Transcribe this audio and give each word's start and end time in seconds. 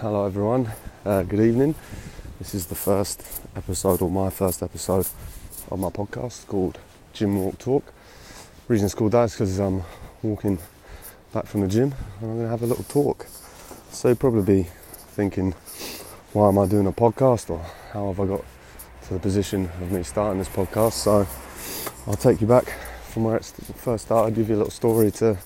hello 0.00 0.24
everyone. 0.24 0.66
Uh, 1.04 1.22
good 1.24 1.40
evening. 1.40 1.74
This 2.38 2.54
is 2.54 2.64
the 2.64 2.74
first 2.74 3.22
episode, 3.54 4.00
or 4.00 4.10
my 4.10 4.30
first 4.30 4.62
episode, 4.62 5.06
of 5.70 5.78
my 5.78 5.90
podcast 5.90 6.46
called 6.46 6.78
Gym 7.12 7.38
Walk 7.38 7.58
Talk. 7.58 7.84
The 7.84 8.72
reason 8.72 8.86
it's 8.86 8.94
called 8.94 9.12
that 9.12 9.24
is 9.24 9.32
because 9.32 9.58
I'm 9.58 9.82
walking 10.22 10.58
back 11.34 11.44
from 11.44 11.60
the 11.60 11.68
gym 11.68 11.94
and 12.22 12.30
I'm 12.30 12.36
going 12.36 12.44
to 12.44 12.48
have 12.48 12.62
a 12.62 12.66
little 12.66 12.84
talk. 12.84 13.26
So 13.90 14.08
you'll 14.08 14.16
probably 14.16 14.62
be 14.62 14.70
thinking, 15.12 15.52
why 16.32 16.48
am 16.48 16.58
I 16.58 16.66
doing 16.66 16.86
a 16.86 16.92
podcast, 16.92 17.50
or 17.50 17.62
how 17.92 18.06
have 18.06 18.20
I 18.20 18.24
got 18.24 18.42
to 19.08 19.14
the 19.14 19.20
position 19.20 19.66
of 19.82 19.92
me 19.92 20.02
starting 20.02 20.38
this 20.38 20.48
podcast? 20.48 20.92
So 20.92 21.28
I'll 22.06 22.14
take 22.14 22.40
you 22.40 22.46
back 22.46 22.64
from 23.10 23.24
where 23.24 23.36
it 23.36 23.44
first 23.74 24.06
started, 24.06 24.34
give 24.34 24.48
you 24.48 24.54
a 24.54 24.60
little 24.64 24.70
story 24.70 25.10
to 25.10 25.36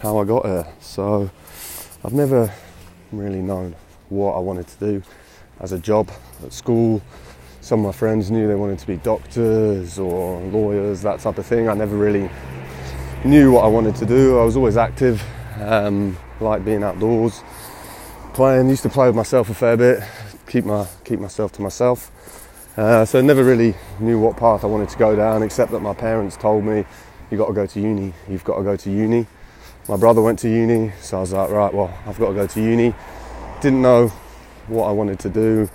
how 0.00 0.18
I 0.18 0.24
got 0.24 0.44
here. 0.44 0.66
So 0.80 1.30
I've 2.04 2.14
never 2.14 2.52
really 3.12 3.42
known 3.42 3.76
what 4.12 4.34
I 4.34 4.38
wanted 4.38 4.66
to 4.68 4.78
do 4.78 5.02
as 5.60 5.72
a 5.72 5.78
job 5.78 6.10
at 6.44 6.52
school. 6.52 7.02
Some 7.60 7.80
of 7.80 7.86
my 7.86 7.92
friends 7.92 8.30
knew 8.30 8.48
they 8.48 8.54
wanted 8.54 8.78
to 8.80 8.86
be 8.86 8.96
doctors 8.96 9.98
or 9.98 10.40
lawyers, 10.40 11.02
that 11.02 11.20
type 11.20 11.38
of 11.38 11.46
thing. 11.46 11.68
I 11.68 11.74
never 11.74 11.96
really 11.96 12.28
knew 13.24 13.52
what 13.52 13.64
I 13.64 13.68
wanted 13.68 13.94
to 13.96 14.06
do. 14.06 14.38
I 14.38 14.44
was 14.44 14.56
always 14.56 14.76
active, 14.76 15.22
um, 15.60 16.16
like 16.40 16.64
being 16.64 16.82
outdoors, 16.82 17.42
playing. 18.34 18.68
Used 18.68 18.82
to 18.82 18.88
play 18.88 19.06
with 19.06 19.16
myself 19.16 19.48
a 19.48 19.54
fair 19.54 19.76
bit, 19.76 20.02
keep 20.46 20.64
my 20.64 20.86
keep 21.04 21.20
myself 21.20 21.52
to 21.52 21.62
myself. 21.62 22.10
Uh, 22.76 23.04
so 23.04 23.18
I 23.18 23.22
never 23.22 23.44
really 23.44 23.74
knew 24.00 24.18
what 24.18 24.36
path 24.36 24.64
I 24.64 24.66
wanted 24.66 24.88
to 24.88 24.98
go 24.98 25.14
down, 25.14 25.42
except 25.42 25.70
that 25.72 25.80
my 25.80 25.94
parents 25.94 26.36
told 26.36 26.64
me, 26.64 26.84
"You 27.30 27.38
got 27.38 27.46
to 27.46 27.52
go 27.52 27.66
to 27.66 27.80
uni. 27.80 28.12
You've 28.28 28.44
got 28.44 28.56
to 28.58 28.64
go 28.64 28.76
to 28.76 28.90
uni." 28.90 29.26
my 29.88 29.96
brother 29.96 30.22
went 30.22 30.38
to 30.40 30.48
uni, 30.48 30.92
so 31.00 31.18
I 31.18 31.20
was 31.20 31.32
like, 31.32 31.50
right, 31.50 31.74
well, 31.74 31.92
I've 32.06 32.18
got 32.18 32.28
to 32.28 32.34
go 32.34 32.46
to 32.46 32.60
uni. 32.60 32.94
Didn't 33.62 33.82
know 33.82 34.08
what 34.66 34.88
I 34.88 34.90
wanted 34.90 35.20
to 35.20 35.28
do, 35.28 35.70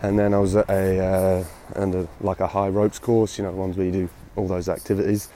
and 0.00 0.18
then 0.18 0.32
I 0.32 0.38
was 0.38 0.56
at 0.56 0.70
a 0.70 0.98
uh, 1.04 1.44
and 1.74 2.08
like 2.22 2.40
a 2.40 2.46
high 2.46 2.70
ropes 2.70 2.98
course, 2.98 3.36
you 3.36 3.44
know, 3.44 3.50
the 3.50 3.58
ones 3.58 3.76
where 3.76 3.84
you 3.84 3.92
do 3.92 4.08
all 4.36 4.48
those 4.48 4.70
activities. 4.70 5.28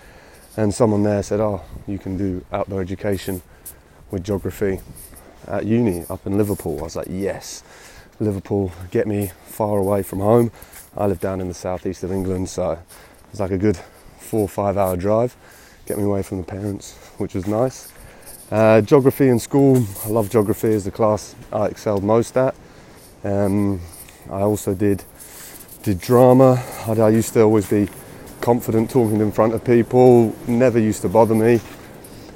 And 0.56 0.72
someone 0.72 1.02
there 1.02 1.22
said, 1.22 1.40
oh, 1.40 1.62
you 1.86 1.98
can 1.98 2.16
do 2.16 2.42
outdoor 2.52 2.80
education 2.80 3.42
with 4.10 4.24
geography 4.24 4.80
at 5.46 5.66
uni 5.66 6.06
up 6.08 6.26
in 6.26 6.38
Liverpool. 6.38 6.78
I 6.80 6.84
was 6.84 6.96
like, 6.96 7.08
yes, 7.10 7.62
Liverpool, 8.18 8.72
get 8.90 9.06
me 9.06 9.32
far 9.44 9.76
away 9.76 10.02
from 10.02 10.20
home. 10.20 10.52
I 10.96 11.04
live 11.04 11.20
down 11.20 11.38
in 11.42 11.48
the 11.48 11.54
southeast 11.54 12.02
of 12.02 12.10
England, 12.10 12.48
so 12.48 12.72
it 12.72 12.78
was 13.30 13.40
like 13.40 13.50
a 13.50 13.58
good 13.58 13.76
four 14.18 14.40
or 14.40 14.48
five 14.48 14.78
hour 14.78 14.96
drive, 14.96 15.36
get 15.84 15.98
me 15.98 16.04
away 16.04 16.22
from 16.22 16.38
the 16.38 16.44
parents, 16.44 16.96
which 17.18 17.34
was 17.34 17.46
nice. 17.46 17.92
Uh, 18.50 18.80
geography 18.80 19.28
in 19.28 19.38
school, 19.38 19.80
I 20.04 20.08
love 20.08 20.28
geography 20.28 20.72
as 20.72 20.84
the 20.84 20.90
class 20.90 21.36
I 21.52 21.66
excelled 21.66 22.02
most 22.02 22.36
at. 22.36 22.56
Um, 23.22 23.80
I 24.28 24.40
also 24.40 24.74
did 24.74 25.04
did 25.84 26.00
drama. 26.00 26.60
I, 26.84 26.92
I, 26.94 27.10
used 27.10 27.32
to 27.34 27.42
always 27.42 27.70
be 27.70 27.88
confident 28.40 28.90
talking 28.90 29.20
in 29.20 29.30
front 29.30 29.54
of 29.54 29.64
people. 29.64 30.34
Never 30.48 30.80
used 30.80 31.02
to 31.02 31.08
bother 31.08 31.34
me 31.36 31.60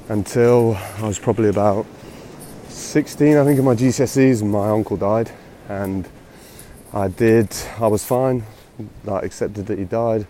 until 0.07 0.75
I 0.99 1.07
was 1.07 1.19
probably 1.19 1.49
about 1.49 1.85
16, 2.69 3.35
I 3.35 3.43
think, 3.43 3.59
in 3.59 3.65
my 3.65 3.75
GCSEs. 3.75 4.41
My 4.41 4.69
uncle 4.69 4.95
died, 4.95 5.31
and 5.67 6.07
I 6.93 7.09
did. 7.09 7.53
I 7.77 7.87
was 7.87 8.05
fine. 8.05 8.45
I 9.05 9.19
accepted 9.19 9.65
that 9.65 9.77
he 9.77 9.83
died. 9.83 10.25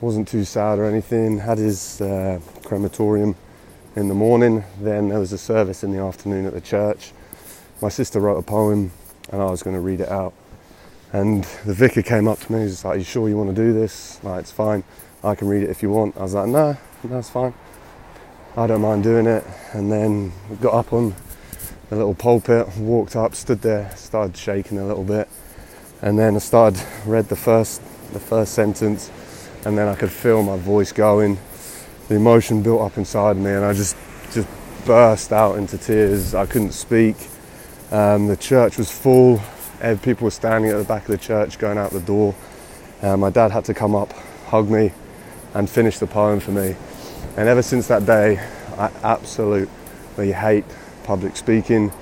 wasn't 0.00 0.28
too 0.28 0.44
sad 0.44 0.78
or 0.78 0.84
anything. 0.84 1.38
Had 1.38 1.58
his 1.58 2.00
uh, 2.00 2.38
crematorium 2.62 3.34
in 3.98 4.06
the 4.06 4.14
morning. 4.14 4.64
Then 4.80 5.08
there 5.08 5.18
was 5.18 5.32
a 5.32 5.38
service 5.38 5.82
in 5.82 5.90
the 5.90 5.98
afternoon 5.98 6.46
at 6.46 6.54
the 6.54 6.60
church. 6.60 7.12
My 7.82 7.88
sister 7.88 8.20
wrote 8.20 8.38
a 8.38 8.42
poem 8.42 8.92
and 9.30 9.42
I 9.42 9.46
was 9.46 9.62
going 9.62 9.74
to 9.74 9.80
read 9.80 10.00
it 10.00 10.08
out. 10.08 10.32
And 11.12 11.42
the 11.64 11.74
vicar 11.74 12.02
came 12.02 12.28
up 12.28 12.38
to 12.40 12.52
me, 12.52 12.60
he's 12.60 12.84
like, 12.84 12.94
Are 12.94 12.98
you 12.98 13.04
sure 13.04 13.28
you 13.28 13.36
want 13.36 13.50
to 13.50 13.56
do 13.56 13.72
this? 13.72 14.22
Like, 14.22 14.40
it's 14.40 14.52
fine. 14.52 14.84
I 15.24 15.34
can 15.34 15.48
read 15.48 15.64
it 15.64 15.70
if 15.70 15.82
you 15.82 15.90
want. 15.90 16.16
I 16.16 16.22
was 16.22 16.34
like, 16.34 16.48
No, 16.48 16.76
that's 17.04 17.28
fine. 17.28 17.52
I 18.56 18.66
don't 18.68 18.82
mind 18.82 19.02
doing 19.02 19.26
it. 19.26 19.44
And 19.72 19.90
then 19.90 20.32
got 20.60 20.74
up 20.74 20.92
on 20.92 21.14
the 21.90 21.96
little 21.96 22.14
pulpit, 22.14 22.68
walked 22.76 23.16
up, 23.16 23.34
stood 23.34 23.62
there, 23.62 23.90
started 23.96 24.36
shaking 24.36 24.78
a 24.78 24.86
little 24.86 25.04
bit. 25.04 25.28
And 26.02 26.16
then 26.18 26.36
I 26.36 26.38
started, 26.38 26.80
read 27.04 27.28
the 27.28 27.36
first, 27.36 27.80
the 28.12 28.20
first 28.20 28.52
sentence, 28.52 29.10
and 29.64 29.76
then 29.76 29.88
I 29.88 29.96
could 29.96 30.12
feel 30.12 30.42
my 30.44 30.56
voice 30.56 30.92
going 30.92 31.38
the 32.08 32.14
emotion 32.14 32.62
built 32.62 32.80
up 32.80 32.98
inside 32.98 33.36
me, 33.36 33.50
and 33.50 33.64
I 33.64 33.72
just 33.72 33.96
just 34.32 34.48
burst 34.84 35.32
out 35.32 35.56
into 35.56 35.78
tears. 35.78 36.34
I 36.34 36.46
couldn't 36.46 36.72
speak. 36.72 37.16
Um, 37.90 38.26
the 38.26 38.36
church 38.36 38.78
was 38.78 38.90
full. 38.90 39.40
People 40.02 40.24
were 40.24 40.30
standing 40.30 40.70
at 40.70 40.78
the 40.78 40.84
back 40.84 41.02
of 41.02 41.08
the 41.08 41.18
church, 41.18 41.58
going 41.58 41.78
out 41.78 41.92
the 41.92 42.00
door. 42.00 42.34
Uh, 43.00 43.16
my 43.16 43.30
dad 43.30 43.52
had 43.52 43.64
to 43.66 43.74
come 43.74 43.94
up, 43.94 44.12
hug 44.46 44.68
me, 44.68 44.92
and 45.54 45.70
finish 45.70 45.98
the 45.98 46.06
poem 46.06 46.40
for 46.40 46.50
me. 46.50 46.74
And 47.36 47.48
ever 47.48 47.62
since 47.62 47.86
that 47.88 48.04
day, 48.04 48.38
I 48.76 48.90
absolutely 49.04 50.32
hate 50.32 50.64
public 51.04 51.36
speaking 51.36 51.92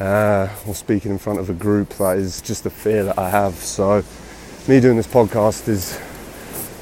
uh, 0.00 0.48
or 0.66 0.74
speaking 0.74 1.10
in 1.10 1.18
front 1.18 1.38
of 1.38 1.50
a 1.50 1.52
group. 1.52 1.90
That 1.90 2.16
is 2.16 2.40
just 2.40 2.64
a 2.64 2.70
fear 2.70 3.04
that 3.04 3.18
I 3.18 3.28
have. 3.28 3.54
So, 3.54 4.02
me 4.66 4.80
doing 4.80 4.96
this 4.96 5.06
podcast 5.06 5.68
is 5.68 5.98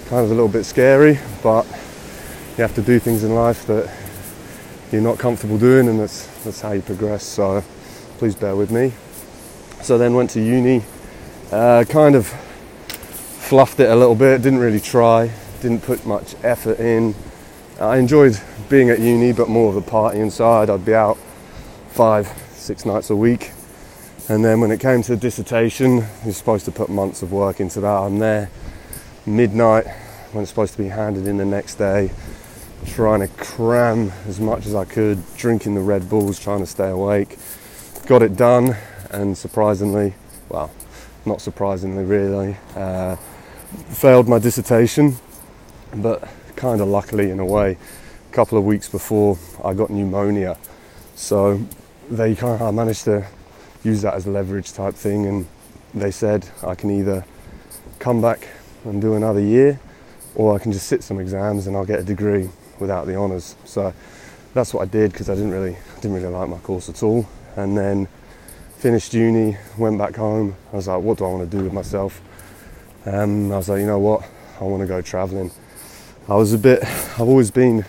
kind 0.08 0.24
of 0.24 0.30
a 0.30 0.34
little 0.34 0.48
bit 0.48 0.64
scary, 0.64 1.18
but 1.42 1.66
you 2.58 2.62
have 2.62 2.74
to 2.74 2.82
do 2.82 2.98
things 2.98 3.22
in 3.22 3.36
life 3.36 3.66
that 3.66 3.88
you're 4.91 5.00
not 5.00 5.16
comfortable 5.16 5.58
doing, 5.58 5.86
and 5.86 6.00
that's 6.00 6.26
that's 6.42 6.60
how 6.60 6.72
you 6.72 6.82
progress. 6.82 7.22
So 7.22 7.62
please 8.19 8.34
bear 8.34 8.56
with 8.56 8.72
me. 8.72 8.92
So 9.80 9.96
then 9.96 10.14
went 10.14 10.30
to 10.30 10.41
uni, 10.41 10.82
uh, 11.52 11.84
kind 11.88 12.16
of 12.16 12.26
fluffed 12.26 13.78
it 13.78 13.88
a 13.88 13.94
little 13.94 14.16
bit. 14.16 14.42
Didn't 14.42 14.58
really 14.58 14.80
try. 14.80 15.30
Didn't 15.60 15.84
put 15.84 16.04
much 16.04 16.34
effort 16.42 16.80
in. 16.80 17.14
I 17.80 17.98
enjoyed 17.98 18.36
being 18.69 18.90
at 18.90 18.98
uni, 18.98 19.32
but 19.32 19.48
more 19.48 19.69
of 19.69 19.76
the 19.76 19.88
party 19.88 20.19
inside. 20.19 20.69
I'd 20.69 20.84
be 20.84 20.94
out 20.94 21.16
five, 21.90 22.26
six 22.50 22.84
nights 22.84 23.10
a 23.10 23.16
week. 23.16 23.52
And 24.28 24.44
then 24.44 24.60
when 24.60 24.72
it 24.72 24.80
came 24.80 25.02
to 25.02 25.14
the 25.14 25.20
dissertation, 25.20 26.04
you're 26.25 26.34
supposed 26.34 26.64
to 26.64 26.72
put 26.72 26.88
months 26.88 27.22
of 27.22 27.30
work 27.30 27.60
into 27.60 27.80
that. 27.80 27.88
I'm 27.88 28.19
there 28.19 28.50
midnight 29.26 29.86
when 30.32 30.42
it's 30.42 30.50
supposed 30.50 30.72
to 30.72 30.78
be 30.78 30.88
handed 30.88 31.28
in 31.28 31.36
the 31.36 31.46
next 31.46 31.76
day 31.76 32.10
trying 32.86 33.20
to 33.20 33.28
cram 33.28 34.12
as 34.26 34.40
much 34.40 34.66
as 34.66 34.74
I 34.74 34.84
could, 34.84 35.22
drinking 35.36 35.74
the 35.74 35.80
Red 35.80 36.08
Bulls, 36.08 36.38
trying 36.38 36.60
to 36.60 36.66
stay 36.66 36.88
awake. 36.88 37.38
Got 38.06 38.22
it 38.22 38.36
done, 38.36 38.76
and 39.10 39.36
surprisingly, 39.36 40.14
well, 40.48 40.70
not 41.26 41.40
surprisingly, 41.40 42.04
really, 42.04 42.56
uh, 42.74 43.16
failed 43.90 44.28
my 44.28 44.38
dissertation, 44.38 45.16
but 45.94 46.28
kind 46.56 46.80
of 46.80 46.88
luckily 46.88 47.30
in 47.30 47.40
a 47.40 47.44
way. 47.44 47.76
A 48.30 48.34
couple 48.34 48.58
of 48.58 48.64
weeks 48.64 48.88
before, 48.88 49.38
I 49.64 49.74
got 49.74 49.90
pneumonia, 49.90 50.56
so 51.14 51.60
they 52.10 52.34
kind 52.34 52.54
of 52.54 52.62
I 52.62 52.70
managed 52.70 53.04
to 53.04 53.26
use 53.84 54.02
that 54.02 54.14
as 54.14 54.26
a 54.26 54.30
leverage 54.30 54.72
type 54.72 54.94
thing, 54.94 55.26
and 55.26 55.46
they 55.94 56.10
said 56.10 56.48
I 56.62 56.74
can 56.74 56.90
either 56.90 57.24
come 57.98 58.20
back 58.20 58.48
and 58.84 59.00
do 59.00 59.14
another 59.14 59.40
year, 59.40 59.80
or 60.34 60.54
I 60.54 60.58
can 60.58 60.72
just 60.72 60.86
sit 60.86 61.02
some 61.02 61.18
exams 61.18 61.66
and 61.66 61.76
I'll 61.76 61.84
get 61.84 61.98
a 61.98 62.04
degree 62.04 62.48
without 62.80 63.06
the 63.06 63.16
honours. 63.16 63.56
So 63.64 63.92
that's 64.54 64.74
what 64.74 64.82
I 64.82 64.86
did 64.86 65.12
because 65.12 65.30
I 65.30 65.34
didn't 65.34 65.52
really 65.52 65.76
didn't 65.96 66.14
really 66.14 66.28
like 66.28 66.48
my 66.48 66.58
course 66.58 66.88
at 66.88 67.02
all. 67.02 67.28
And 67.56 67.76
then 67.76 68.08
finished 68.76 69.12
uni, 69.14 69.56
went 69.76 69.98
back 69.98 70.16
home. 70.16 70.54
I 70.72 70.76
was 70.76 70.88
like, 70.88 71.02
what 71.02 71.18
do 71.18 71.24
I 71.24 71.28
want 71.28 71.50
to 71.50 71.56
do 71.56 71.64
with 71.64 71.72
myself? 71.72 72.20
Um, 73.06 73.50
I 73.52 73.56
was 73.56 73.68
like, 73.68 73.80
you 73.80 73.86
know 73.86 73.98
what? 73.98 74.28
I 74.60 74.64
want 74.64 74.82
to 74.82 74.86
go 74.86 75.00
travelling. 75.02 75.50
I 76.28 76.34
was 76.34 76.52
a 76.52 76.58
bit. 76.58 76.84
I've 76.84 77.20
always 77.20 77.50
been 77.50 77.84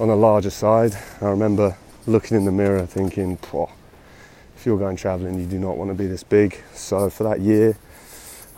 on 0.00 0.08
a 0.08 0.16
larger 0.16 0.50
side. 0.50 0.96
I 1.20 1.26
remember 1.26 1.76
looking 2.06 2.36
in 2.36 2.44
the 2.44 2.52
mirror 2.52 2.84
thinking, 2.86 3.38
if 3.42 4.66
you're 4.66 4.78
going 4.78 4.96
travelling, 4.96 5.38
you 5.38 5.46
do 5.46 5.58
not 5.58 5.76
want 5.76 5.90
to 5.90 5.94
be 5.94 6.06
this 6.06 6.24
big. 6.24 6.60
So 6.74 7.08
for 7.08 7.24
that 7.24 7.40
year, 7.40 7.76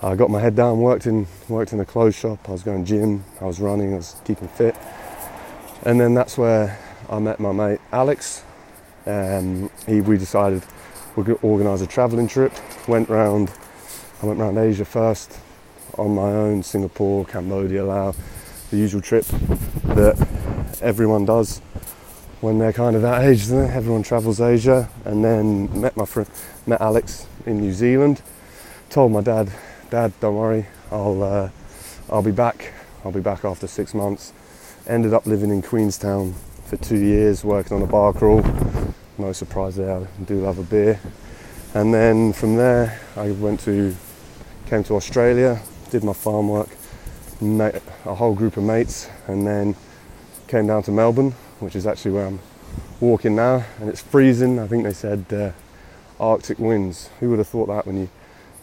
I 0.03 0.15
got 0.17 0.31
my 0.31 0.41
head 0.41 0.57
down, 0.57 0.81
worked 0.81 1.07
in 1.07 1.27
worked 1.49 1.73
in 1.73 1.81
a 1.81 1.85
clothes 1.85 2.15
shop. 2.15 2.49
I 2.49 2.53
was 2.53 2.63
going 2.63 2.85
gym, 2.85 3.25
I 3.41 3.45
was 3.45 3.61
running, 3.61 3.95
I 3.95 3.97
was 3.97 4.17
keeping 4.25 4.49
fit. 4.49 4.75
And 5.83 6.01
then 6.01 6.15
that's 6.15 6.39
where 6.39 6.79
I 7.11 7.19
met 7.19 7.41
my 7.41 7.53
mate 7.53 7.81
Alex. 7.93 8.43
Um, 9.07 9.71
he, 9.87 10.01
we 10.01 10.17
decided 10.17 10.63
we 11.17 11.25
could 11.25 11.39
organise 11.43 11.83
a 11.83 11.87
travelling 11.87 12.29
trip. 12.29 12.53
Went 12.89 13.09
round, 13.09 13.53
I 14.23 14.27
went 14.27 14.39
round 14.39 14.57
Asia 14.57 14.85
first 14.85 15.39
on 15.99 16.15
my 16.15 16.31
own, 16.31 16.63
Singapore, 16.63 17.25
Cambodia, 17.27 17.85
Laos, 17.85 18.17
the 18.71 18.77
usual 18.77 19.01
trip 19.01 19.25
that 19.85 20.17
everyone 20.81 21.25
does 21.25 21.59
when 22.41 22.59
they're 22.59 22.73
kind 22.73 22.97
of 22.97 23.03
that 23.03 23.23
age. 23.23 23.51
Everyone 23.51 24.03
travels 24.03 24.41
Asia, 24.41 24.89
and 25.05 25.25
then 25.25 25.81
met 25.81 25.97
my 25.97 26.05
friend, 26.05 26.29
met 26.67 26.81
Alex 26.81 27.27
in 27.47 27.61
New 27.61 27.73
Zealand. 27.73 28.23
Told 28.91 29.13
my 29.13 29.21
dad, 29.21 29.53
Dad, 29.91 30.13
don't 30.21 30.35
worry, 30.35 30.67
I'll 30.91 31.23
uh, 31.23 31.51
I'll 32.11 32.23
be 32.23 32.33
back. 32.33 32.73
I'll 33.05 33.13
be 33.13 33.21
back 33.21 33.45
after 33.45 33.67
six 33.67 33.93
months 33.93 34.33
Ended 34.87 35.15
up 35.15 35.25
living 35.25 35.49
in 35.49 35.63
Queenstown 35.63 36.35
for 36.67 36.77
two 36.77 36.99
years, 36.99 37.43
working 37.43 37.75
on 37.75 37.83
a 37.83 37.87
bar 37.87 38.13
crawl. 38.13 38.45
No 39.17 39.33
surprise 39.33 39.77
there, 39.77 39.97
I 39.97 40.07
do 40.27 40.41
love 40.41 40.59
a 40.59 40.63
beer. 40.63 41.01
And 41.73 41.95
then 41.95 42.35
from 42.35 42.57
there, 42.57 43.01
I 43.17 43.31
went 43.31 43.61
to, 43.61 43.97
came 44.67 44.85
to 44.85 44.95
Australia, 44.97 45.63
did 45.89 46.05
my 46.05 46.13
farm 46.13 46.51
work, 46.51 46.69
met 47.41 47.83
a 48.05 48.15
whole 48.15 48.35
group 48.35 48.59
of 48.59 48.65
mates, 48.65 49.09
and 49.27 49.47
then 49.47 49.75
came 50.49 50.67
down 50.67 50.83
to 50.83 50.91
Melbourne, 50.91 51.33
which 51.61 51.77
is 51.77 51.87
actually 51.87 52.11
where 52.11 52.27
I'm 52.27 52.41
walking 53.01 53.35
now. 53.35 53.65
And 53.81 53.89
it's 53.89 54.03
freezing. 54.03 54.59
I 54.59 54.67
think 54.67 54.85
they 54.85 54.93
said 54.93 55.25
uh, 55.33 55.53
Arctic 56.21 56.59
winds. 56.59 57.09
Who 57.21 57.31
would 57.31 57.39
have 57.39 57.49
thought 57.49 57.69
that 57.69 57.87
when 57.87 57.97
you 57.97 58.11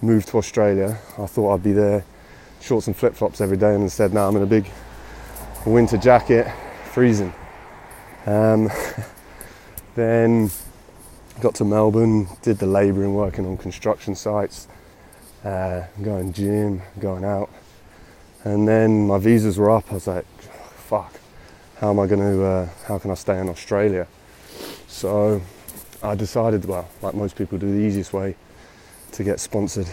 moved 0.03 0.27
to 0.27 0.37
Australia? 0.37 0.99
I 1.17 1.25
thought 1.25 1.51
I'd 1.55 1.63
be 1.63 1.73
there, 1.73 2.05
shorts 2.61 2.85
and 2.85 2.95
flip 2.95 3.15
flops 3.15 3.41
every 3.41 3.57
day, 3.57 3.73
and 3.73 3.81
instead 3.81 4.13
now 4.13 4.27
I'm 4.27 4.35
in 4.35 4.43
a 4.43 4.45
big 4.45 4.69
winter 5.65 5.97
jacket, 5.97 6.51
freezing. 6.85 7.33
Um, 8.25 8.69
then 9.95 10.49
got 11.39 11.55
to 11.55 11.65
Melbourne, 11.65 12.27
did 12.41 12.57
the 12.59 12.65
labouring, 12.65 13.13
working 13.13 13.45
on 13.45 13.57
construction 13.57 14.15
sites, 14.15 14.67
uh, 15.43 15.83
going 16.01 16.33
gym, 16.33 16.81
going 16.99 17.25
out, 17.25 17.49
and 18.43 18.67
then 18.67 19.07
my 19.07 19.17
visas 19.17 19.57
were 19.57 19.71
up. 19.71 19.91
I 19.91 19.95
was 19.95 20.07
like, 20.07 20.25
"Fuck, 20.87 21.19
how 21.79 21.89
am 21.91 21.99
I 21.99 22.07
going 22.07 22.21
to? 22.21 22.43
Uh, 22.43 22.69
how 22.85 22.99
can 22.99 23.11
I 23.11 23.15
stay 23.15 23.39
in 23.39 23.49
Australia?" 23.49 24.07
So 24.87 25.41
I 26.03 26.15
decided, 26.15 26.65
well, 26.65 26.87
like 27.01 27.13
most 27.13 27.35
people 27.35 27.57
do, 27.57 27.71
the 27.71 27.85
easiest 27.85 28.13
way 28.13 28.35
to 29.13 29.23
get 29.23 29.39
sponsored 29.39 29.87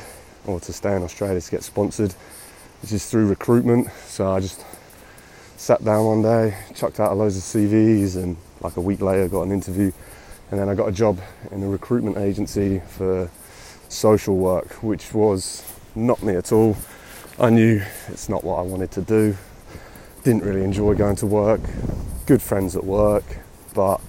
or 0.47 0.61
to 0.61 0.73
stay 0.73 0.95
in 0.97 1.03
Australia 1.03 1.41
to 1.41 1.51
get 1.51 1.63
sponsored, 1.63 2.15
which 2.83 2.93
is 2.93 3.07
through 3.11 3.27
recruitment. 3.27 3.89
So 4.07 4.33
I 4.33 4.41
just 4.41 4.65
sat 5.59 5.85
down 5.85 6.07
one 6.07 6.23
day, 6.23 6.57
chucked 6.75 7.01
out 7.01 7.13
a 7.13 7.15
loads 7.15 7.37
of 7.37 7.43
CVs, 7.43 8.17
and 8.17 8.39
like 8.63 8.79
a 8.79 8.81
week 8.81 9.03
later 9.03 9.29
got 9.29 9.43
an 9.43 9.53
interview 9.53 9.93
and 10.51 10.59
then 10.59 10.69
I 10.69 10.75
got 10.75 10.89
a 10.89 10.93
job 10.93 11.21
in 11.51 11.63
a 11.63 11.69
recruitment 11.69 12.17
agency 12.17 12.81
for 12.89 13.31
social 13.89 14.37
work, 14.37 14.83
which 14.83 15.13
was 15.13 15.63
not 15.95 16.23
me 16.23 16.35
at 16.37 16.53
all. 16.53 16.77
I 17.39 17.51
knew 17.51 17.83
it's 18.09 18.29
not 18.29 18.45
what 18.45 18.59
I 18.59 18.63
wanted 18.63 18.91
to 18.93 19.03
do. 19.03 19.37
Didn't 20.25 20.45
really 20.45 20.65
enjoy 20.65 20.95
going 20.95 21.17
to 21.17 21.27
work. 21.27 21.61
Good 22.27 22.41
friends 22.41 22.77
at 22.77 22.85
work, 22.85 23.25
but 23.75 24.01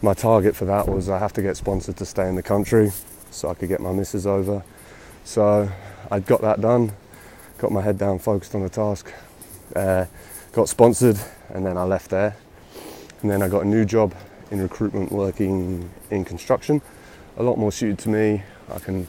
my 0.00 0.14
target 0.14 0.56
for 0.56 0.64
that 0.64 0.88
was 0.88 1.08
I 1.08 1.18
have 1.18 1.32
to 1.34 1.42
get 1.42 1.56
sponsored 1.56 1.96
to 1.98 2.06
stay 2.06 2.28
in 2.28 2.36
the 2.36 2.42
country 2.42 2.90
so 3.30 3.50
I 3.50 3.54
could 3.54 3.68
get 3.68 3.80
my 3.80 3.92
missus 3.92 4.26
over. 4.26 4.64
So 5.24 5.70
I'd 6.10 6.24
got 6.24 6.40
that 6.40 6.60
done, 6.62 6.92
got 7.58 7.70
my 7.70 7.82
head 7.82 7.98
down, 7.98 8.18
focused 8.18 8.54
on 8.54 8.62
the 8.62 8.70
task, 8.70 9.12
uh, 9.74 10.06
got 10.56 10.70
sponsored, 10.70 11.18
and 11.50 11.66
then 11.66 11.76
I 11.76 11.82
left 11.82 12.08
there. 12.08 12.34
And 13.20 13.30
then 13.30 13.42
I 13.42 13.48
got 13.48 13.64
a 13.64 13.68
new 13.68 13.84
job 13.84 14.14
in 14.50 14.62
recruitment 14.62 15.12
working 15.12 15.90
in 16.10 16.24
construction. 16.24 16.80
A 17.36 17.42
lot 17.42 17.58
more 17.58 17.70
suited 17.70 17.98
to 17.98 18.08
me. 18.08 18.42
I 18.72 18.78
can 18.78 19.06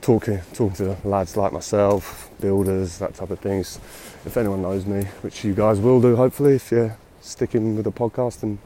talk, 0.00 0.28
talk 0.52 0.74
to 0.74 0.96
lads 1.04 1.36
like 1.36 1.52
myself, 1.52 2.28
builders, 2.40 2.98
that 2.98 3.14
type 3.14 3.30
of 3.30 3.38
things. 3.38 3.78
If 4.24 4.36
anyone 4.36 4.60
knows 4.60 4.86
me, 4.86 5.04
which 5.22 5.44
you 5.44 5.54
guys 5.54 5.78
will 5.78 6.00
do 6.00 6.16
hopefully 6.16 6.56
if 6.56 6.72
you're 6.72 6.98
sticking 7.20 7.76
with 7.76 7.84
the 7.84 7.92
podcast 7.92 8.42
and 8.42 8.58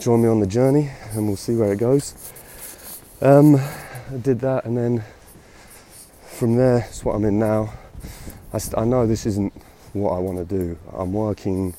join 0.00 0.22
me 0.22 0.28
on 0.28 0.40
the 0.40 0.48
journey 0.48 0.90
and 1.12 1.28
we'll 1.28 1.36
see 1.36 1.54
where 1.54 1.72
it 1.72 1.78
goes. 1.78 2.32
Um, 3.20 3.54
I 3.54 4.16
did 4.20 4.40
that 4.40 4.64
and 4.64 4.76
then 4.76 5.04
from 6.24 6.56
there, 6.56 6.86
it's 6.88 7.04
what 7.04 7.14
I'm 7.14 7.24
in 7.24 7.38
now. 7.38 7.72
I, 8.52 8.58
st- 8.58 8.76
I 8.76 8.84
know 8.84 9.06
this 9.06 9.26
isn't 9.26 9.52
what 9.92 10.12
I 10.12 10.18
want 10.18 10.38
to 10.38 10.44
do. 10.44 10.78
I'm 10.92 11.12
working 11.12 11.74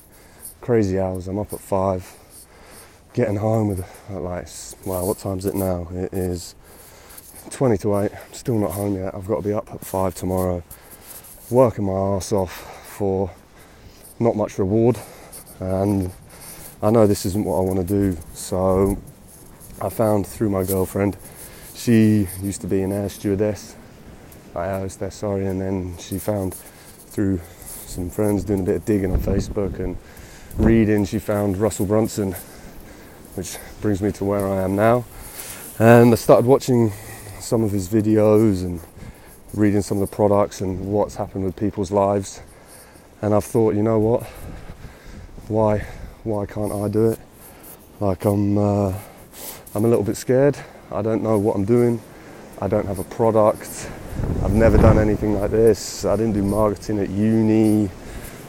crazy 0.59 0.99
hours. 0.99 1.27
I'm 1.27 1.39
up 1.39 1.53
at 1.53 1.59
five, 1.59 2.11
getting 3.13 3.37
home 3.37 3.69
with 3.69 3.85
like 4.09 4.47
well 4.85 5.07
what 5.07 5.17
time 5.17 5.39
is 5.39 5.45
it 5.45 5.55
now? 5.55 5.87
It 5.91 6.13
is 6.13 6.55
20 7.49 7.77
to 7.79 7.97
8 7.97 8.11
I'm 8.11 8.33
still 8.33 8.57
not 8.57 8.71
home 8.71 8.95
yet. 8.95 9.15
I've 9.15 9.27
got 9.27 9.37
to 9.37 9.47
be 9.47 9.53
up 9.53 9.71
at 9.73 9.83
5 9.83 10.15
tomorrow 10.15 10.63
working 11.49 11.85
my 11.85 11.93
ass 11.93 12.31
off 12.31 12.51
for 12.97 13.31
not 14.19 14.35
much 14.35 14.57
reward. 14.57 14.97
And 15.59 16.11
I 16.81 16.91
know 16.91 17.07
this 17.07 17.25
isn't 17.25 17.43
what 17.43 17.57
I 17.57 17.61
want 17.61 17.79
to 17.79 17.85
do 17.85 18.17
so 18.33 18.97
I 19.81 19.89
found 19.89 20.27
through 20.27 20.49
my 20.49 20.63
girlfriend 20.63 21.17
she 21.81 22.27
used 22.43 22.61
to 22.61 22.67
be 22.67 22.83
an 22.83 22.91
air 22.91 23.09
stewardess. 23.09 23.75
Air 24.55 24.79
hostess 24.79 25.15
sorry. 25.15 25.47
And 25.47 25.59
then 25.59 25.97
she 25.97 26.19
found 26.19 26.53
through 26.53 27.39
some 27.91 28.09
friends 28.09 28.45
doing 28.45 28.61
a 28.61 28.63
bit 28.63 28.75
of 28.77 28.85
digging 28.85 29.11
on 29.11 29.19
Facebook 29.19 29.79
and 29.79 29.97
reading 30.57 31.03
she 31.05 31.19
found 31.19 31.57
Russell 31.57 31.85
Brunson 31.85 32.33
which 33.35 33.57
brings 33.81 34.01
me 34.01 34.11
to 34.13 34.25
where 34.25 34.47
I 34.47 34.61
am 34.61 34.75
now. 34.75 35.05
And 35.79 36.11
I 36.11 36.15
started 36.15 36.45
watching 36.45 36.91
some 37.39 37.63
of 37.63 37.71
his 37.71 37.87
videos 37.87 38.63
and 38.63 38.81
reading 39.53 39.81
some 39.81 40.01
of 40.01 40.09
the 40.09 40.15
products 40.15 40.61
and 40.61 40.91
what's 40.91 41.15
happened 41.15 41.45
with 41.45 41.55
people's 41.55 41.91
lives. 41.91 42.41
And 43.21 43.33
I've 43.33 43.43
thought, 43.43 43.75
you 43.75 43.83
know 43.83 43.99
what? 43.99 44.23
Why, 45.47 45.79
why 46.23 46.45
can't 46.45 46.71
I 46.71 46.87
do 46.87 47.11
it? 47.11 47.19
Like 47.99 48.25
I'm, 48.25 48.57
uh, 48.57 48.93
I'm 49.75 49.85
a 49.85 49.87
little 49.87 50.03
bit 50.03 50.17
scared. 50.17 50.57
I 50.91 51.01
don't 51.01 51.23
know 51.23 51.37
what 51.37 51.55
I'm 51.55 51.65
doing. 51.65 52.01
I 52.61 52.67
don't 52.67 52.85
have 52.87 52.99
a 52.99 53.03
product. 53.03 53.89
I've 54.43 54.53
never 54.53 54.77
done 54.77 54.97
anything 54.99 55.39
like 55.39 55.51
this. 55.51 56.05
I 56.05 56.15
didn't 56.15 56.33
do 56.33 56.43
marketing 56.43 56.99
at 56.99 57.09
uni, 57.09 57.89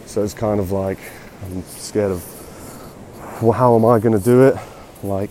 so 0.06 0.22
it's 0.22 0.34
kind 0.34 0.60
of 0.60 0.72
like 0.72 0.98
I'm 1.44 1.62
scared 1.64 2.12
of 2.12 3.42
well, 3.42 3.52
how 3.52 3.74
am 3.74 3.84
I 3.84 3.98
going 3.98 4.16
to 4.16 4.24
do 4.24 4.42
it? 4.44 4.56
like 5.02 5.30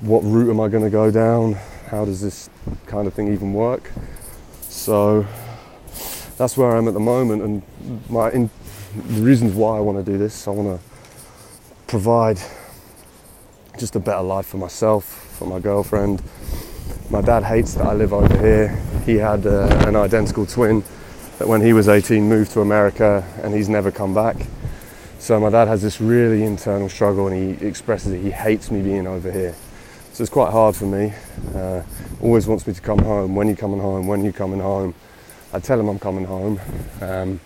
what 0.00 0.20
route 0.20 0.50
am 0.50 0.60
I 0.60 0.68
going 0.68 0.84
to 0.84 0.90
go 0.90 1.10
down? 1.10 1.54
How 1.88 2.04
does 2.04 2.20
this 2.20 2.50
kind 2.86 3.06
of 3.06 3.14
thing 3.14 3.32
even 3.32 3.52
work? 3.52 3.90
So 4.62 5.26
that's 6.36 6.56
where 6.56 6.74
I 6.74 6.78
am 6.78 6.88
at 6.88 6.94
the 6.94 7.00
moment, 7.00 7.42
and 7.42 7.62
my 8.10 8.30
in, 8.30 8.50
the 8.94 9.22
reasons 9.22 9.54
why 9.54 9.76
I 9.76 9.80
want 9.80 10.04
to 10.04 10.10
do 10.10 10.18
this, 10.18 10.48
I 10.48 10.50
want 10.50 10.80
to 10.80 10.86
provide 11.86 12.38
just 13.78 13.94
a 13.94 14.00
better 14.00 14.22
life 14.22 14.46
for 14.46 14.56
myself, 14.56 15.04
for 15.38 15.46
my 15.46 15.60
girlfriend. 15.60 16.22
My 17.10 17.20
dad 17.20 17.44
hates 17.44 17.74
that 17.74 17.86
I 17.86 17.94
live 17.94 18.12
over 18.12 18.38
here. 18.38 18.78
He 19.06 19.18
had 19.18 19.46
uh, 19.46 19.68
an 19.86 19.94
identical 19.94 20.46
twin 20.46 20.82
that 21.38 21.46
when 21.46 21.60
he 21.60 21.72
was 21.72 21.88
18 21.88 22.28
moved 22.28 22.50
to 22.52 22.60
America 22.60 23.24
and 23.44 23.54
he's 23.54 23.68
never 23.68 23.92
come 23.92 24.12
back. 24.12 24.36
So 25.20 25.38
my 25.38 25.48
dad 25.48 25.68
has 25.68 25.80
this 25.80 26.00
really 26.00 26.42
internal 26.42 26.88
struggle, 26.88 27.28
and 27.28 27.58
he 27.58 27.66
expresses 27.66 28.12
it. 28.12 28.20
He 28.20 28.32
hates 28.32 28.70
me 28.70 28.82
being 28.82 29.06
over 29.06 29.30
here. 29.30 29.54
So 30.12 30.22
it's 30.22 30.32
quite 30.32 30.50
hard 30.50 30.74
for 30.74 30.86
me. 30.86 31.12
Uh, 31.54 31.82
always 32.20 32.48
wants 32.48 32.66
me 32.66 32.74
to 32.74 32.80
come 32.80 32.98
home. 32.98 33.36
When 33.36 33.48
you 33.48 33.54
coming 33.54 33.80
home? 33.80 34.08
When 34.08 34.24
you 34.24 34.32
coming 34.32 34.60
home? 34.60 34.92
I 35.52 35.60
tell 35.60 35.78
him 35.78 35.88
I'm 35.88 36.00
coming 36.00 36.24
home 36.24 36.60
um, 37.00 37.40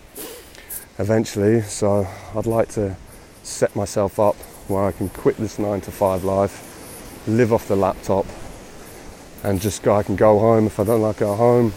eventually. 0.99 1.61
So 1.61 2.07
I'd 2.35 2.47
like 2.47 2.69
to 2.71 2.97
set 3.43 3.77
myself 3.77 4.19
up 4.19 4.37
where 4.69 4.85
I 4.85 4.93
can 4.93 5.11
quit 5.11 5.37
this 5.37 5.59
nine 5.59 5.83
to 5.83 5.91
five 5.91 6.25
life, 6.25 7.27
live 7.27 7.53
off 7.53 7.69
the 7.69 7.77
laptop, 7.77 8.25
and 9.43 9.61
just. 9.61 9.87
I 9.87 10.03
can 10.03 10.17
go 10.17 10.39
home 10.39 10.67
if 10.67 10.79
I 10.81 10.85
don't 10.85 11.03
like 11.03 11.19
go 11.19 11.35
home. 11.35 11.73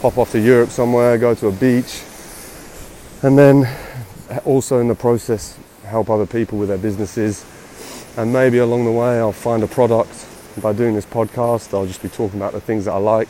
Pop 0.00 0.16
off 0.18 0.32
to 0.32 0.40
Europe 0.40 0.70
somewhere, 0.70 1.18
go 1.18 1.34
to 1.34 1.48
a 1.48 1.52
beach, 1.52 2.02
and 3.22 3.36
then 3.36 3.68
also 4.44 4.78
in 4.78 4.88
the 4.88 4.94
process 4.94 5.58
help 5.84 6.08
other 6.08 6.26
people 6.26 6.58
with 6.58 6.68
their 6.68 6.78
businesses 6.78 7.44
and 8.16 8.32
maybe 8.32 8.58
along 8.58 8.84
the 8.84 8.92
way 8.92 9.18
I'll 9.18 9.32
find 9.32 9.62
a 9.62 9.66
product 9.66 10.26
by 10.62 10.72
doing 10.72 10.94
this 10.94 11.04
podcast 11.04 11.74
I'll 11.74 11.86
just 11.86 12.02
be 12.02 12.08
talking 12.08 12.38
about 12.38 12.52
the 12.52 12.60
things 12.60 12.84
that 12.84 12.92
I 12.92 12.98
like 12.98 13.28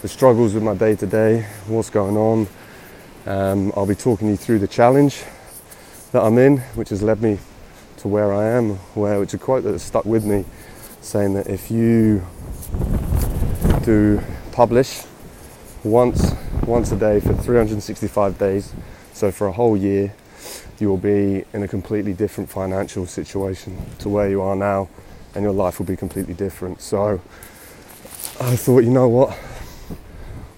the 0.00 0.08
struggles 0.08 0.54
with 0.54 0.62
my 0.62 0.74
day 0.74 0.96
to 0.96 1.06
day 1.06 1.46
what's 1.66 1.90
going 1.90 2.16
on 2.16 2.48
um, 3.26 3.72
I'll 3.76 3.86
be 3.86 3.94
talking 3.94 4.28
you 4.28 4.36
through 4.36 4.58
the 4.58 4.68
challenge 4.68 5.22
that 6.12 6.22
I'm 6.22 6.38
in 6.38 6.58
which 6.74 6.88
has 6.88 7.02
led 7.02 7.22
me 7.22 7.38
to 7.98 8.08
where 8.08 8.32
I 8.32 8.48
am 8.48 8.76
where 8.94 9.20
which 9.20 9.30
is 9.30 9.34
a 9.34 9.38
quote 9.38 9.64
that 9.64 9.72
has 9.72 9.82
stuck 9.82 10.06
with 10.06 10.24
me 10.24 10.44
saying 11.02 11.34
that 11.34 11.46
if 11.46 11.70
you 11.70 12.22
do 13.84 14.20
publish 14.52 15.02
once 15.84 16.34
once 16.66 16.92
a 16.92 16.96
day 16.96 17.20
for 17.20 17.34
365 17.34 18.38
days 18.38 18.72
so 19.12 19.30
for 19.30 19.48
a 19.48 19.52
whole 19.52 19.76
year 19.76 20.14
you 20.82 20.88
will 20.88 20.98
be 20.98 21.44
in 21.52 21.62
a 21.62 21.68
completely 21.68 22.12
different 22.12 22.50
financial 22.50 23.06
situation 23.06 23.78
to 24.00 24.08
where 24.08 24.28
you 24.28 24.42
are 24.42 24.56
now, 24.56 24.88
and 25.34 25.44
your 25.44 25.52
life 25.52 25.78
will 25.78 25.86
be 25.86 25.96
completely 25.96 26.34
different. 26.34 26.80
So 26.80 27.22
I 28.40 28.56
thought, 28.56 28.80
you 28.80 28.90
know 28.90 29.08
what? 29.08 29.32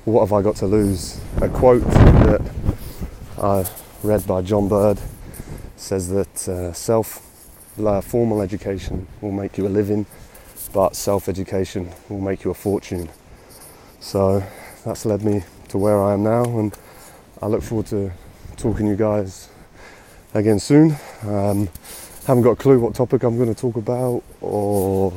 What 0.06 0.20
have 0.20 0.32
I 0.32 0.42
got 0.42 0.56
to 0.56 0.66
lose? 0.66 1.20
A 1.42 1.48
quote 1.48 1.82
that 1.82 2.40
I 3.38 3.66
read 4.02 4.26
by 4.26 4.40
John 4.42 4.68
Bird 4.68 4.98
says 5.76 6.08
that 6.08 6.48
uh, 6.48 6.72
self 6.72 7.20
uh, 7.78 8.00
formal 8.00 8.40
education 8.40 9.06
will 9.20 9.32
make 9.32 9.58
you 9.58 9.66
a 9.66 9.68
living, 9.68 10.06
but 10.73 10.97
self 10.97 11.28
education 11.28 11.90
will 12.09 12.21
make 12.21 12.44
you 12.44 12.50
a 12.50 12.54
fortune. 12.54 13.09
So 14.00 14.42
that's 14.85 15.06
led 15.06 15.23
me 15.23 15.42
to 15.68 15.78
where 15.78 16.02
I 16.02 16.14
am 16.14 16.23
now, 16.23 16.44
and 16.44 16.76
I 17.42 17.47
look 17.47 17.62
forward 17.62 17.87
to 17.87 18.12
talking 18.56 18.87
to 18.87 18.92
you 18.92 18.97
guys 18.97 19.49
again 20.35 20.59
soon. 20.59 20.97
Um, 21.23 21.68
haven't 22.26 22.42
got 22.42 22.52
a 22.52 22.56
clue 22.56 22.80
what 22.80 22.94
topic 22.94 23.23
I'm 23.23 23.37
going 23.37 23.54
to 23.54 23.61
talk 23.61 23.76
about 23.76 24.23
or 24.40 25.12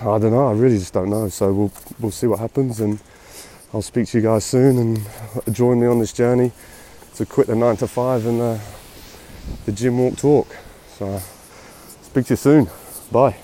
I 0.00 0.18
don't 0.18 0.32
know. 0.32 0.48
I 0.48 0.52
really 0.52 0.78
just 0.78 0.92
don't 0.92 1.10
know. 1.10 1.28
So 1.28 1.52
we'll 1.52 1.72
we'll 2.00 2.10
see 2.10 2.26
what 2.26 2.38
happens, 2.38 2.80
and 2.80 2.98
I'll 3.72 3.82
speak 3.82 4.08
to 4.08 4.18
you 4.18 4.24
guys 4.24 4.44
soon, 4.44 4.78
and 4.78 5.54
join 5.54 5.80
me 5.80 5.86
on 5.86 5.98
this 5.98 6.12
journey 6.12 6.52
to 7.16 7.24
quit 7.24 7.46
the 7.46 7.56
nine 7.56 7.76
to 7.78 7.86
five 7.86 8.26
and 8.26 8.40
the, 8.40 8.60
the 9.64 9.72
gym 9.72 9.98
walk 9.98 10.16
talk. 10.16 10.54
So 10.98 11.18
speak 12.02 12.26
to 12.26 12.32
you 12.34 12.36
soon. 12.36 12.68
Bye. 13.10 13.36